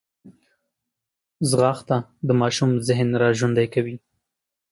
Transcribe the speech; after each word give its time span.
ځغاسته 1.49 1.97
د 2.27 2.29
ماشوم 2.41 2.71
ذهن 2.87 3.09
راژوندی 3.23 3.67
کوي 3.73 3.95